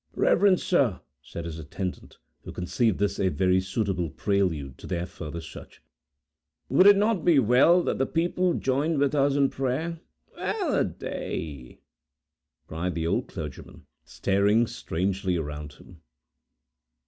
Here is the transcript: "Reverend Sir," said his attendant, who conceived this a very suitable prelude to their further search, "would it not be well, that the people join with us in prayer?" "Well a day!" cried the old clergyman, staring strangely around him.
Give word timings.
"Reverend 0.15 0.59
Sir," 0.59 0.99
said 1.21 1.45
his 1.45 1.59
attendant, 1.59 2.17
who 2.43 2.51
conceived 2.51 2.97
this 2.97 3.19
a 3.19 3.27
very 3.29 3.61
suitable 3.61 4.09
prelude 4.09 4.79
to 4.79 4.87
their 4.87 5.05
further 5.05 5.41
search, 5.41 5.79
"would 6.69 6.87
it 6.87 6.97
not 6.97 7.23
be 7.23 7.37
well, 7.37 7.83
that 7.83 7.99
the 7.99 8.07
people 8.07 8.55
join 8.55 8.97
with 8.97 9.13
us 9.13 9.35
in 9.35 9.51
prayer?" 9.51 9.99
"Well 10.35 10.73
a 10.73 10.85
day!" 10.85 11.81
cried 12.65 12.95
the 12.95 13.05
old 13.05 13.27
clergyman, 13.27 13.85
staring 14.03 14.65
strangely 14.65 15.37
around 15.37 15.73
him. 15.73 16.01